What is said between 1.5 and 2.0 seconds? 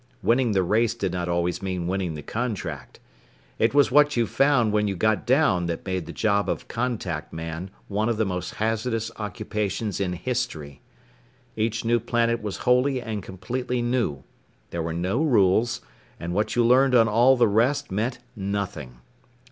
mean